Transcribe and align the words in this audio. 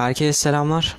Herkese 0.00 0.32
selamlar. 0.32 0.96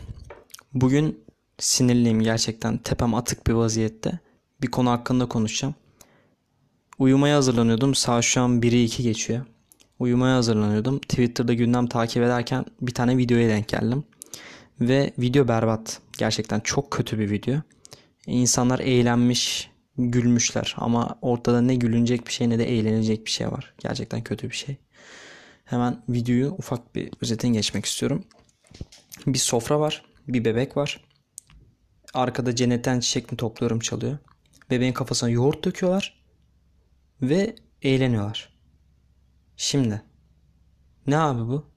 Bugün 0.74 1.24
sinirliyim 1.60 2.22
gerçekten. 2.22 2.78
Tepem 2.78 3.14
atık 3.14 3.48
bir 3.48 3.54
vaziyette. 3.54 4.20
Bir 4.62 4.68
konu 4.68 4.90
hakkında 4.90 5.26
konuşacağım. 5.26 5.76
Uyumaya 7.00 7.36
hazırlanıyordum. 7.38 7.96
Saat 7.96 8.24
şu 8.24 8.42
an 8.42 8.62
1'i 8.62 8.84
2 8.84 9.04
geçiyor. 9.04 9.46
Uyumaya 10.00 10.36
hazırlanıyordum. 10.36 11.00
Twitter'da 11.00 11.54
gündem 11.54 11.88
takip 11.88 12.24
ederken 12.24 12.66
bir 12.82 12.94
tane 12.94 13.18
videoya 13.18 13.50
denk 13.50 13.68
geldim. 13.68 14.04
Ve 14.82 15.14
video 15.20 15.48
berbat. 15.48 16.00
Gerçekten 16.18 16.60
çok 16.60 16.92
kötü 16.92 17.20
bir 17.20 17.32
video. 17.32 17.56
İnsanlar 18.28 18.80
eğlenmiş, 18.80 19.72
gülmüşler 19.98 20.76
ama 20.78 21.18
ortada 21.22 21.62
ne 21.62 21.76
gülünecek 21.76 22.28
bir 22.28 22.32
şey 22.32 22.50
ne 22.50 22.60
de 22.60 22.66
eğlenecek 22.66 23.26
bir 23.26 23.32
şey 23.32 23.48
var. 23.48 23.74
Gerçekten 23.80 24.24
kötü 24.24 24.50
bir 24.50 24.56
şey. 24.56 24.78
Hemen 25.66 26.04
videoyu 26.10 26.52
ufak 26.52 26.96
bir 26.96 27.10
özetin 27.22 27.54
geçmek 27.54 27.86
istiyorum. 27.86 28.24
Bir 29.28 29.40
sofra 29.40 29.80
var. 29.80 30.06
Bir 30.28 30.46
bebek 30.46 30.78
var. 30.78 31.04
Arkada 32.14 32.56
cennetten 32.56 33.00
çiçek 33.00 33.32
mi 33.32 33.38
topluyorum 33.38 33.80
çalıyor. 33.80 34.18
Bebeğin 34.70 34.94
kafasına 34.94 35.30
yoğurt 35.30 35.66
döküyorlar. 35.66 36.24
Ve 37.22 37.56
eğleniyorlar. 37.82 38.54
Şimdi. 39.58 40.02
Ne 41.08 41.18
abi 41.18 41.40
bu? 41.42 41.72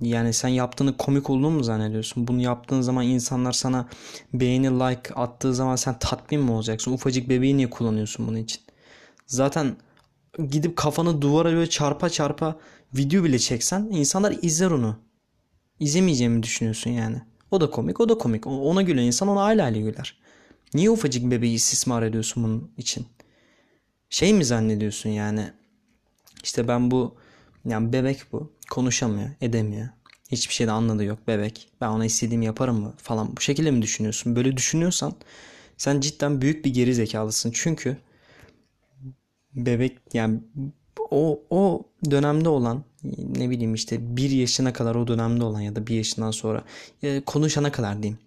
Yani 0.00 0.32
sen 0.32 0.48
yaptığını 0.48 0.96
komik 0.96 1.30
olduğunu 1.30 1.50
mu 1.50 1.64
zannediyorsun? 1.64 2.28
Bunu 2.28 2.40
yaptığın 2.42 2.80
zaman 2.80 3.04
insanlar 3.04 3.52
sana 3.52 3.88
beğeni 4.34 4.70
like 4.70 5.14
attığı 5.14 5.54
zaman 5.54 5.76
sen 5.76 5.98
tatmin 5.98 6.40
mi 6.40 6.50
olacaksın? 6.50 6.92
Ufacık 6.92 7.28
bebeği 7.28 7.56
niye 7.56 7.70
kullanıyorsun 7.70 8.26
bunun 8.26 8.38
için? 8.38 8.62
Zaten 9.26 9.76
gidip 10.50 10.76
kafanı 10.76 11.22
duvara 11.22 11.52
böyle 11.52 11.70
çarpa 11.70 12.10
çarpa 12.10 12.58
video 12.94 13.24
bile 13.24 13.38
çeksen 13.38 13.88
insanlar 13.90 14.34
izler 14.42 14.70
onu. 14.70 14.98
İzlemeyeceğimi 15.82 16.42
düşünüyorsun 16.42 16.90
yani. 16.90 17.22
O 17.50 17.60
da 17.60 17.70
komik, 17.70 18.00
o 18.00 18.08
da 18.08 18.18
komik. 18.18 18.46
Ona 18.46 18.82
gülen 18.82 19.02
insan 19.02 19.28
ona 19.28 19.42
aile 19.42 19.62
aile 19.62 19.80
güler. 19.80 20.18
Niye 20.74 20.90
ufacık 20.90 21.30
bebeği 21.30 21.54
istismar 21.54 22.02
ediyorsun 22.02 22.44
bunun 22.44 22.70
için? 22.76 23.06
Şey 24.10 24.34
mi 24.34 24.44
zannediyorsun 24.44 25.10
yani? 25.10 25.52
İşte 26.44 26.68
ben 26.68 26.90
bu 26.90 27.16
yani 27.64 27.92
bebek 27.92 28.32
bu. 28.32 28.52
Konuşamıyor, 28.70 29.30
edemiyor. 29.40 29.88
Hiçbir 30.32 30.54
şeyde 30.54 30.70
anladığı 30.70 31.04
yok 31.04 31.18
bebek. 31.28 31.68
Ben 31.80 31.88
ona 31.88 32.04
istediğimi 32.04 32.44
yaparım 32.44 32.80
mı 32.80 32.94
falan. 32.96 33.36
Bu 33.36 33.40
şekilde 33.40 33.70
mi 33.70 33.82
düşünüyorsun? 33.82 34.36
Böyle 34.36 34.56
düşünüyorsan 34.56 35.14
sen 35.76 36.00
cidden 36.00 36.40
büyük 36.42 36.64
bir 36.64 36.74
geri 36.74 36.94
zekalısın. 36.94 37.50
Çünkü 37.54 37.96
bebek 39.54 39.98
yani 40.12 40.40
o 41.12 41.42
o 41.50 41.82
dönemde 42.10 42.48
olan 42.48 42.84
ne 43.36 43.50
bileyim 43.50 43.74
işte 43.74 44.16
bir 44.16 44.30
yaşına 44.30 44.72
kadar 44.72 44.94
o 44.94 45.06
dönemde 45.06 45.44
olan 45.44 45.60
ya 45.60 45.76
da 45.76 45.86
bir 45.86 45.94
yaşından 45.94 46.30
sonra 46.30 46.64
e, 47.02 47.20
konuşana 47.20 47.72
kadar 47.72 48.02
diyeyim. 48.02 48.18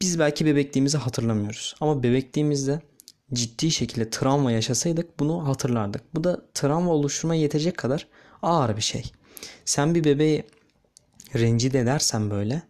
Biz 0.00 0.18
belki 0.18 0.46
bebekliğimizi 0.46 0.98
hatırlamıyoruz. 0.98 1.74
Ama 1.80 2.02
bebekliğimizde 2.02 2.80
ciddi 3.32 3.70
şekilde 3.70 4.10
travma 4.10 4.52
yaşasaydık 4.52 5.20
bunu 5.20 5.48
hatırlardık. 5.48 6.14
Bu 6.14 6.24
da 6.24 6.42
travma 6.54 6.92
oluşturmaya 6.92 7.40
yetecek 7.40 7.76
kadar 7.76 8.06
ağır 8.42 8.76
bir 8.76 8.82
şey. 8.82 9.12
Sen 9.64 9.94
bir 9.94 10.04
bebeği 10.04 10.44
rencide 11.34 11.78
edersen 11.78 12.30
böyle 12.30 12.62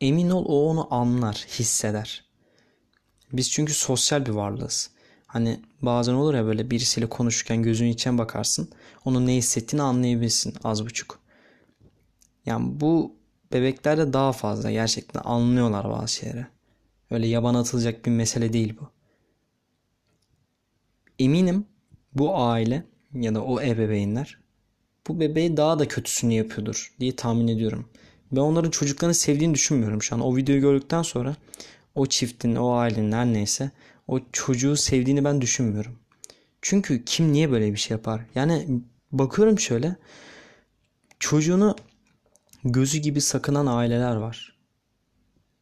emin 0.00 0.30
ol 0.30 0.44
o 0.48 0.70
onu 0.70 0.94
anlar, 0.94 1.46
hisseder. 1.58 2.24
Biz 3.32 3.50
çünkü 3.50 3.74
sosyal 3.74 4.26
bir 4.26 4.30
varlığız. 4.30 4.90
Hani 5.34 5.60
bazen 5.82 6.12
olur 6.12 6.34
ya 6.34 6.46
böyle 6.46 6.70
birisiyle 6.70 7.08
konuşurken 7.08 7.62
gözünün 7.62 7.90
içine 7.90 8.18
bakarsın. 8.18 8.68
Onun 9.04 9.26
ne 9.26 9.34
hissettiğini 9.34 9.82
anlayabilirsin 9.82 10.54
az 10.64 10.84
buçuk. 10.84 11.18
Yani 12.46 12.80
bu 12.80 13.16
bebeklerde 13.52 14.12
daha 14.12 14.32
fazla 14.32 14.70
gerçekten 14.70 15.20
anlıyorlar 15.24 15.90
bazı 15.90 16.14
şeyleri. 16.14 16.46
Öyle 17.10 17.26
yaban 17.26 17.54
atılacak 17.54 18.06
bir 18.06 18.10
mesele 18.10 18.52
değil 18.52 18.76
bu. 18.80 18.88
Eminim 21.18 21.66
bu 22.14 22.36
aile 22.38 22.84
ya 23.14 23.34
da 23.34 23.44
o 23.44 23.60
ebeveynler 23.60 24.38
bu 25.08 25.20
bebeği 25.20 25.56
daha 25.56 25.78
da 25.78 25.88
kötüsünü 25.88 26.34
yapıyordur 26.34 26.94
diye 27.00 27.16
tahmin 27.16 27.48
ediyorum. 27.48 27.88
Ben 28.32 28.40
onların 28.40 28.70
çocuklarını 28.70 29.14
sevdiğini 29.14 29.54
düşünmüyorum 29.54 30.02
şu 30.02 30.14
an. 30.14 30.20
O 30.20 30.36
videoyu 30.36 30.60
gördükten 30.60 31.02
sonra 31.02 31.36
o 31.94 32.06
çiftin, 32.06 32.56
o 32.56 32.72
ailenin 32.72 33.12
her 33.12 33.26
neyse 33.26 33.70
o 34.06 34.20
çocuğu 34.32 34.76
sevdiğini 34.76 35.24
ben 35.24 35.40
düşünmüyorum. 35.40 35.98
Çünkü 36.62 37.04
kim 37.04 37.32
niye 37.32 37.50
böyle 37.50 37.72
bir 37.72 37.78
şey 37.78 37.94
yapar? 37.94 38.22
Yani 38.34 38.82
bakıyorum 39.12 39.58
şöyle 39.58 39.96
çocuğunu 41.18 41.76
gözü 42.64 42.98
gibi 42.98 43.20
sakınan 43.20 43.66
aileler 43.66 44.16
var. 44.16 44.58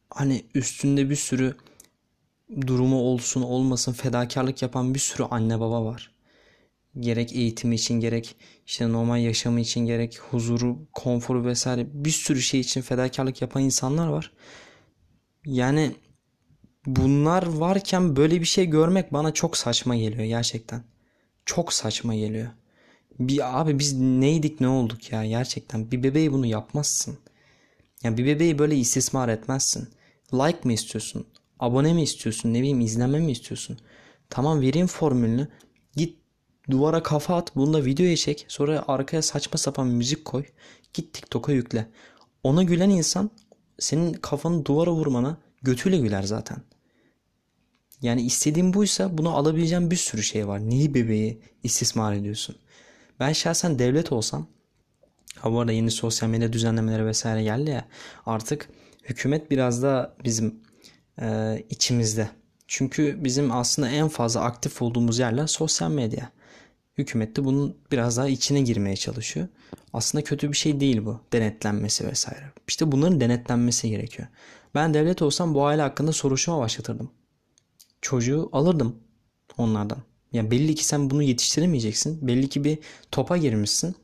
Hani 0.09 0.45
üstünde 0.53 1.09
bir 1.09 1.15
sürü 1.15 1.55
durumu 2.67 2.99
olsun 2.99 3.41
olmasın 3.41 3.93
fedakarlık 3.93 4.61
yapan 4.61 4.93
bir 4.93 4.99
sürü 4.99 5.23
anne 5.23 5.59
baba 5.59 5.85
var. 5.85 6.11
Gerek 6.99 7.33
eğitimi 7.33 7.75
için 7.75 7.99
gerek 7.99 8.35
işte 8.65 8.91
normal 8.91 9.21
yaşamı 9.21 9.59
için 9.59 9.85
gerek 9.85 10.19
huzuru, 10.19 10.87
konforu 10.93 11.45
vesaire 11.45 11.87
bir 11.93 12.11
sürü 12.11 12.41
şey 12.41 12.59
için 12.59 12.81
fedakarlık 12.81 13.41
yapan 13.41 13.63
insanlar 13.63 14.07
var. 14.07 14.31
Yani 15.45 15.95
bunlar 16.85 17.47
varken 17.47 18.15
böyle 18.15 18.39
bir 18.39 18.45
şey 18.45 18.65
görmek 18.65 19.13
bana 19.13 19.33
çok 19.33 19.57
saçma 19.57 19.95
geliyor 19.95 20.23
gerçekten. 20.23 20.83
Çok 21.45 21.73
saçma 21.73 22.15
geliyor. 22.15 22.49
Bir 23.19 23.61
abi 23.61 23.79
biz 23.79 23.99
neydik 23.99 24.61
ne 24.61 24.67
olduk 24.67 25.11
ya 25.11 25.25
gerçekten. 25.25 25.91
Bir 25.91 26.03
bebeği 26.03 26.31
bunu 26.31 26.45
yapmazsın. 26.45 27.17
Yani 28.03 28.17
bir 28.17 28.25
bebeği 28.25 28.59
böyle 28.59 28.75
istismar 28.75 29.29
etmezsin. 29.29 29.89
Like 30.33 30.59
mı 30.63 30.73
istiyorsun? 30.73 31.27
Abone 31.59 31.93
mi 31.93 32.03
istiyorsun? 32.03 32.53
Ne 32.53 32.59
bileyim 32.59 32.81
izleme 32.81 33.19
mi 33.19 33.31
istiyorsun? 33.31 33.77
Tamam 34.29 34.61
vereyim 34.61 34.87
formülünü. 34.87 35.47
Git 35.95 36.17
duvara 36.69 37.03
kafa 37.03 37.35
at. 37.35 37.55
Bunu 37.55 37.73
da 37.73 37.85
videoya 37.85 38.15
çek. 38.15 38.45
Sonra 38.47 38.83
arkaya 38.87 39.21
saçma 39.21 39.57
sapan 39.57 39.87
müzik 39.87 40.25
koy. 40.25 40.45
Git 40.93 41.13
TikTok'a 41.13 41.51
yükle. 41.51 41.87
Ona 42.43 42.63
gülen 42.63 42.89
insan 42.89 43.29
senin 43.79 44.13
kafanı 44.13 44.65
duvara 44.65 44.91
vurmana 44.91 45.37
götüyle 45.61 45.97
güler 45.97 46.23
zaten. 46.23 46.57
Yani 48.03 48.21
istediğin 48.21 48.73
buysa 48.73 49.17
bunu 49.17 49.35
alabileceğim 49.35 49.91
bir 49.91 49.95
sürü 49.95 50.23
şey 50.23 50.47
var. 50.47 50.69
Neyi 50.69 50.93
bebeği 50.93 51.41
istismar 51.63 52.13
ediyorsun? 52.13 52.55
Ben 53.19 53.33
şahsen 53.33 53.79
devlet 53.79 54.11
olsam 54.11 54.47
ha 55.39 55.51
bu 55.51 55.59
arada 55.59 55.71
yeni 55.71 55.91
sosyal 55.91 56.29
medya 56.29 56.53
düzenlemeleri 56.53 57.05
vesaire 57.05 57.43
geldi 57.43 57.69
ya 57.71 57.85
artık 58.25 58.69
hükümet 59.03 59.51
biraz 59.51 59.83
da 59.83 60.15
bizim 60.23 60.55
e, 61.21 61.57
içimizde. 61.69 62.29
Çünkü 62.67 63.23
bizim 63.23 63.51
aslında 63.51 63.89
en 63.89 64.07
fazla 64.07 64.41
aktif 64.41 64.81
olduğumuz 64.81 65.19
yerler 65.19 65.47
sosyal 65.47 65.91
medya. 65.91 66.31
Hükümet 66.97 67.35
de 67.35 67.45
bunun 67.45 67.77
biraz 67.91 68.17
daha 68.17 68.27
içine 68.27 68.61
girmeye 68.61 68.95
çalışıyor. 68.95 69.47
Aslında 69.93 70.23
kötü 70.23 70.51
bir 70.51 70.57
şey 70.57 70.79
değil 70.79 71.05
bu. 71.05 71.19
Denetlenmesi 71.33 72.07
vesaire. 72.07 72.51
İşte 72.67 72.91
bunların 72.91 73.21
denetlenmesi 73.21 73.89
gerekiyor. 73.89 74.27
Ben 74.75 74.93
devlet 74.93 75.21
olsam 75.21 75.53
bu 75.53 75.65
aile 75.65 75.81
hakkında 75.81 76.11
soruşturma 76.11 76.59
başlatırdım 76.59 77.11
çocuğu 78.03 78.49
alırdım 78.51 78.95
onlardan. 79.57 79.97
Yani 80.33 80.51
belli 80.51 80.75
ki 80.75 80.85
sen 80.85 81.09
bunu 81.09 81.23
yetiştiremeyeceksin. 81.23 82.27
Belli 82.27 82.49
ki 82.49 82.63
bir 82.63 82.79
topa 83.11 83.37
girmişsin 83.37 83.95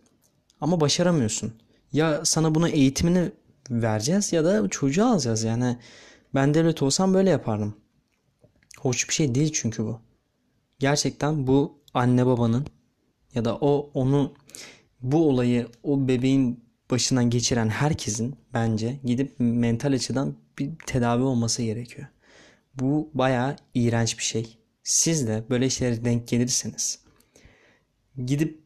ama 0.62 0.82
başaramıyorsun. 0.82 1.54
Ya 1.94 2.22
sana 2.26 2.56
buna 2.56 2.70
eğitimini 2.70 3.32
vereceğiz 3.70 4.34
ya 4.34 4.46
da 4.46 4.70
çocuğu 4.70 5.06
alacağız. 5.06 5.44
Yani 5.44 5.78
ben 6.36 6.54
devlet 6.54 6.82
olsam 6.82 7.14
böyle 7.14 7.30
yapardım. 7.30 7.76
Hoş 8.80 9.10
bir 9.10 9.14
şey 9.14 9.36
değil 9.36 9.52
çünkü 9.54 9.84
bu. 9.84 10.00
Gerçekten 10.80 11.48
bu 11.48 11.82
anne 11.94 12.26
babanın 12.26 12.66
ya 13.36 13.46
da 13.46 13.58
o 13.62 13.92
onu 13.94 14.34
bu 15.02 15.30
olayı 15.30 15.68
o 15.84 16.08
bebeğin 16.08 16.64
başından 16.92 17.30
geçiren 17.30 17.70
herkesin 17.70 18.36
bence 18.54 19.00
gidip 19.04 19.36
mental 19.40 19.94
açıdan 19.94 20.36
bir 20.60 20.72
tedavi 20.86 21.24
olması 21.24 21.64
gerekiyor. 21.64 22.08
Bu 22.76 23.12
baya 23.14 23.56
iğrenç 23.74 24.18
bir 24.18 24.24
şey. 24.24 24.58
Siz 24.84 25.28
de 25.28 25.44
böyle 25.50 25.70
şeylere 25.70 26.06
denk 26.06 26.28
gelirseniz 26.28 27.00
gidip 28.26 28.64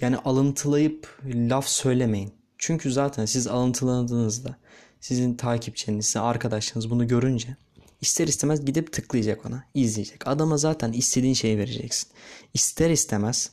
yani 0.00 0.16
alıntılayıp 0.16 1.20
laf 1.24 1.68
söylemeyin. 1.68 2.34
Çünkü 2.58 2.92
zaten 2.92 3.24
siz 3.24 3.46
alıntıladığınızda 3.46 4.56
sizin 5.00 5.34
takipçiniz, 5.34 6.16
arkadaşınız 6.16 6.90
bunu 6.90 7.08
görünce 7.08 7.56
ister 8.00 8.28
istemez 8.28 8.64
gidip 8.64 8.92
tıklayacak 8.92 9.46
ona, 9.46 9.64
izleyecek. 9.74 10.28
Adama 10.28 10.56
zaten 10.56 10.92
istediğin 10.92 11.34
şeyi 11.34 11.58
vereceksin. 11.58 12.08
İster 12.54 12.90
istemez 12.90 13.50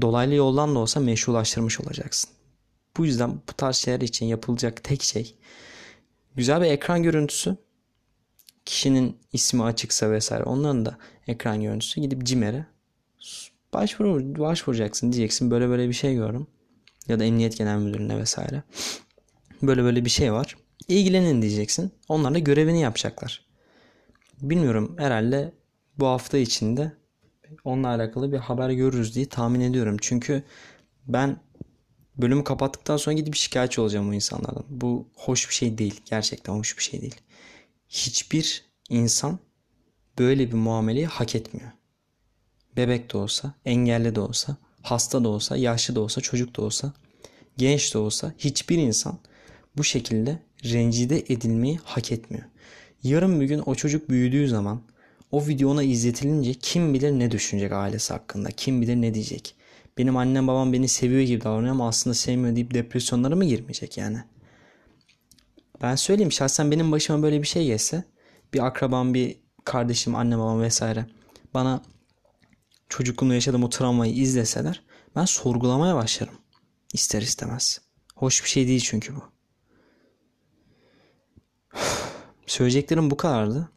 dolaylı 0.00 0.34
yoldan 0.34 0.74
da 0.74 0.78
olsa 0.78 1.00
meşrulaştırmış 1.00 1.80
olacaksın. 1.80 2.30
Bu 2.96 3.06
yüzden 3.06 3.34
bu 3.34 3.52
tarz 3.56 3.76
şeyler 3.76 4.00
için 4.00 4.26
yapılacak 4.26 4.84
tek 4.84 5.02
şey 5.02 5.36
güzel 6.36 6.60
bir 6.60 6.66
ekran 6.66 7.02
görüntüsü 7.02 7.56
kişinin 8.64 9.16
ismi 9.32 9.62
açıksa 9.62 10.10
vesaire 10.10 10.44
onların 10.44 10.86
da 10.86 10.98
ekran 11.26 11.62
görüntüsü 11.62 12.00
gidip 12.00 12.24
CİMER'e 12.24 12.66
başvur, 13.72 14.38
başvuracaksın 14.38 15.12
diyeceksin 15.12 15.50
böyle 15.50 15.68
böyle 15.68 15.88
bir 15.88 15.94
şey 15.94 16.14
gördüm. 16.14 16.46
Ya 17.08 17.18
da 17.18 17.24
Emniyet 17.24 17.56
Genel 17.56 17.78
Müdürlüğü'ne 17.78 18.18
vesaire. 18.18 18.62
Böyle 19.62 19.82
böyle 19.82 20.04
bir 20.04 20.10
şey 20.10 20.32
var. 20.32 20.56
İlgilenin 20.88 21.42
diyeceksin. 21.42 21.92
Onlar 22.08 22.34
da 22.34 22.38
görevini 22.38 22.80
yapacaklar. 22.80 23.44
Bilmiyorum 24.40 24.96
herhalde 24.98 25.52
bu 25.98 26.06
hafta 26.06 26.38
içinde 26.38 26.92
onunla 27.64 27.88
alakalı 27.88 28.32
bir 28.32 28.38
haber 28.38 28.70
görürüz 28.70 29.14
diye 29.14 29.26
tahmin 29.26 29.60
ediyorum. 29.60 29.96
Çünkü 30.00 30.42
ben 31.06 31.36
bölümü 32.16 32.44
kapattıktan 32.44 32.96
sonra 32.96 33.16
gidip 33.16 33.34
şikayetçi 33.34 33.80
olacağım 33.80 34.10
o 34.10 34.12
insanlardan. 34.12 34.64
Bu 34.68 35.08
hoş 35.16 35.48
bir 35.48 35.54
şey 35.54 35.78
değil. 35.78 36.00
Gerçekten 36.04 36.52
hoş 36.52 36.78
bir 36.78 36.82
şey 36.82 37.00
değil. 37.00 37.16
Hiçbir 37.94 38.64
insan 38.88 39.38
böyle 40.18 40.48
bir 40.48 40.56
muameleyi 40.56 41.06
hak 41.06 41.34
etmiyor. 41.34 41.70
Bebek 42.76 43.12
de 43.12 43.16
olsa, 43.18 43.54
engelli 43.64 44.14
de 44.14 44.20
olsa, 44.20 44.56
hasta 44.82 45.24
da 45.24 45.28
olsa, 45.28 45.56
yaşlı 45.56 45.94
da 45.94 46.00
olsa, 46.00 46.20
çocuk 46.20 46.56
da 46.56 46.62
olsa, 46.62 46.92
genç 47.56 47.94
de 47.94 47.98
olsa 47.98 48.32
hiçbir 48.38 48.78
insan 48.78 49.18
bu 49.76 49.84
şekilde 49.84 50.38
rencide 50.64 51.18
edilmeyi 51.18 51.80
hak 51.84 52.12
etmiyor. 52.12 52.44
Yarın 53.02 53.40
bir 53.40 53.46
gün 53.46 53.62
o 53.66 53.74
çocuk 53.74 54.10
büyüdüğü 54.10 54.48
zaman 54.48 54.82
o 55.30 55.46
video 55.46 55.70
ona 55.70 55.82
izletilince 55.82 56.54
kim 56.54 56.94
bilir 56.94 57.10
ne 57.10 57.30
düşünecek 57.30 57.72
ailesi 57.72 58.12
hakkında, 58.12 58.48
kim 58.50 58.82
bilir 58.82 58.96
ne 58.96 59.14
diyecek. 59.14 59.54
Benim 59.98 60.16
annem 60.16 60.46
babam 60.46 60.72
beni 60.72 60.88
seviyor 60.88 61.22
gibi 61.22 61.44
davranıyor 61.44 61.74
ama 61.74 61.88
aslında 61.88 62.14
sevmiyor 62.14 62.56
deyip 62.56 62.74
depresyonlara 62.74 63.36
mı 63.36 63.44
girmeyecek 63.44 63.98
yani? 63.98 64.24
Ben 65.84 65.94
söyleyeyim 65.94 66.32
şahsen 66.32 66.70
benim 66.70 66.92
başıma 66.92 67.22
böyle 67.22 67.42
bir 67.42 67.46
şey 67.46 67.66
gelse 67.66 68.04
bir 68.54 68.66
akrabam, 68.66 69.14
bir 69.14 69.38
kardeşim, 69.64 70.14
annem 70.14 70.38
babam 70.38 70.60
vesaire 70.60 71.06
bana 71.54 71.82
çocukluğumda 72.88 73.34
yaşadığım 73.34 73.64
o 73.64 73.68
travmayı 73.68 74.14
izleseler 74.14 74.82
ben 75.16 75.24
sorgulamaya 75.24 75.94
başlarım. 75.94 76.34
İster 76.92 77.22
istemez. 77.22 77.80
Hoş 78.14 78.44
bir 78.44 78.48
şey 78.48 78.68
değil 78.68 78.80
çünkü 78.80 79.14
bu. 79.16 79.22
Söyleyeceklerim 82.46 83.10
bu 83.10 83.16
kadardı. 83.16 83.70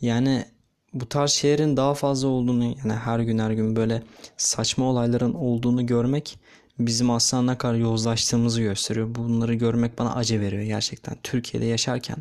Yani 0.00 0.44
bu 0.92 1.08
tarz 1.08 1.30
şeylerin 1.30 1.76
daha 1.76 1.94
fazla 1.94 2.28
olduğunu 2.28 2.64
yani 2.64 2.92
her 2.92 3.20
gün 3.20 3.38
her 3.38 3.50
gün 3.50 3.76
böyle 3.76 4.02
saçma 4.36 4.84
olayların 4.84 5.34
olduğunu 5.34 5.86
görmek 5.86 6.38
bizim 6.86 7.10
aslında 7.10 7.52
ne 7.52 7.58
kadar 7.58 7.74
yozlaştığımızı 7.74 8.62
gösteriyor. 8.62 9.14
Bunları 9.14 9.54
görmek 9.54 9.98
bana 9.98 10.14
acı 10.14 10.40
veriyor 10.40 10.62
gerçekten. 10.62 11.16
Türkiye'de 11.22 11.66
yaşarken 11.66 12.16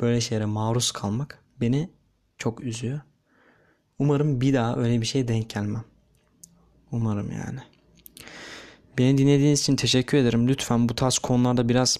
böyle 0.00 0.20
şeylere 0.20 0.46
maruz 0.46 0.92
kalmak 0.92 1.38
beni 1.60 1.90
çok 2.38 2.60
üzüyor. 2.60 3.00
Umarım 3.98 4.40
bir 4.40 4.54
daha 4.54 4.76
öyle 4.76 5.00
bir 5.00 5.06
şey 5.06 5.28
denk 5.28 5.50
gelmem. 5.50 5.84
Umarım 6.92 7.32
yani. 7.32 7.58
Beni 8.98 9.18
dinlediğiniz 9.18 9.60
için 9.60 9.76
teşekkür 9.76 10.18
ederim. 10.18 10.48
Lütfen 10.48 10.88
bu 10.88 10.94
tarz 10.94 11.18
konularda 11.18 11.68
biraz 11.68 11.98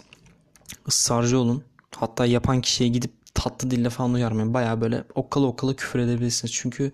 ısrarcı 0.89 1.39
olun. 1.39 1.65
Hatta 1.97 2.27
yapan 2.27 2.61
kişiye 2.61 2.91
gidip 2.91 3.13
tatlı 3.35 3.71
dille 3.71 3.91
falan 3.91 4.15
uyarmayın. 4.15 4.55
Baya 4.55 4.81
böyle 4.81 5.05
okkalı 5.15 5.47
okkalı 5.47 5.77
küfür 5.77 5.99
edebilirsiniz. 5.99 6.53
Çünkü 6.55 6.93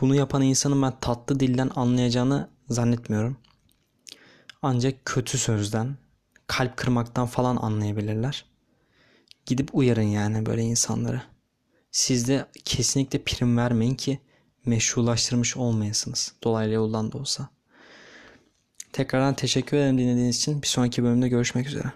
bunu 0.00 0.14
yapan 0.14 0.42
insanın 0.42 0.82
ben 0.82 0.92
tatlı 1.00 1.40
dilden 1.40 1.70
anlayacağını 1.74 2.48
zannetmiyorum. 2.68 3.36
Ancak 4.62 5.04
kötü 5.04 5.38
sözden, 5.38 5.96
kalp 6.46 6.76
kırmaktan 6.76 7.26
falan 7.26 7.56
anlayabilirler. 7.56 8.44
Gidip 9.46 9.74
uyarın 9.74 10.02
yani 10.02 10.46
böyle 10.46 10.62
insanları. 10.62 11.22
Siz 11.90 12.28
de 12.28 12.46
kesinlikle 12.64 13.22
prim 13.22 13.56
vermeyin 13.56 13.94
ki 13.94 14.20
meşrulaştırmış 14.66 15.56
olmayasınız. 15.56 16.32
Dolaylı 16.44 16.72
yoldan 16.72 17.12
da 17.12 17.18
olsa. 17.18 17.48
Tekrardan 18.92 19.34
teşekkür 19.34 19.76
ederim 19.76 19.98
dinlediğiniz 19.98 20.36
için. 20.36 20.62
Bir 20.62 20.66
sonraki 20.66 21.02
bölümde 21.02 21.28
görüşmek 21.28 21.66
üzere. 21.66 21.92